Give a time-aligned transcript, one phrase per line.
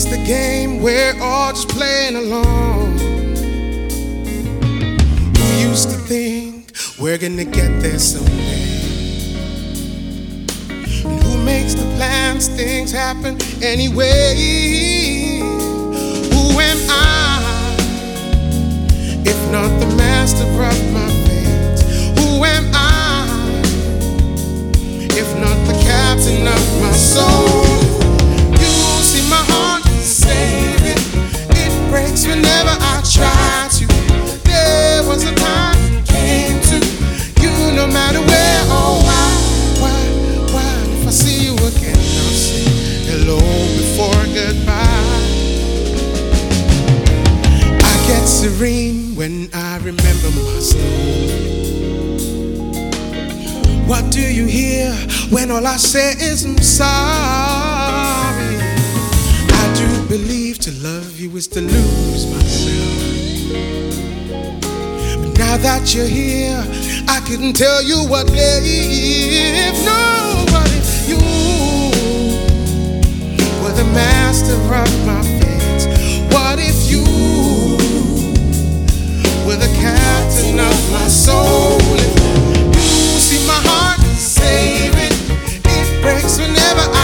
[0.00, 2.94] It's the game we're all just playing along.
[5.34, 9.34] We used to think we're gonna get there someday.
[10.70, 12.46] And who makes the plans?
[12.46, 14.97] Things happen anyway.
[37.92, 39.28] Matter where or why,
[39.82, 39.98] why,
[40.52, 40.72] why.
[40.96, 42.64] If I see you again, I'll say
[43.10, 43.38] hello
[43.78, 45.26] before goodbye.
[47.82, 51.48] I get serene when I remember my story.
[53.86, 54.92] What do you hear
[55.30, 56.88] when all I say is I'm sorry?
[59.50, 63.08] I do believe to love you is to lose myself.
[65.38, 66.58] Now that you're here,
[67.06, 71.22] I couldn't tell you what if nobody you
[73.62, 75.86] were the master of my fate.
[76.34, 77.06] What if you
[79.46, 81.78] were the captain of my soul?
[82.74, 85.14] You see my heart save it.
[85.64, 86.97] It breaks whenever I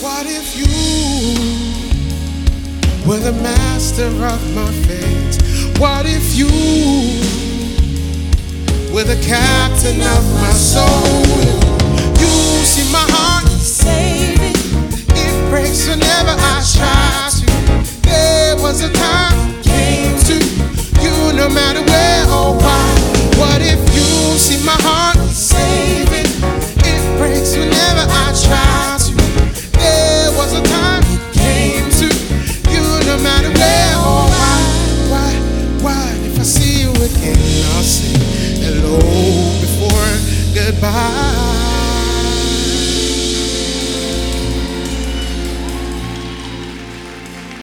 [0.00, 0.64] What if you
[3.06, 5.78] were the master of my fate?
[5.78, 6.46] What if you
[8.94, 11.69] were the captain of my soul?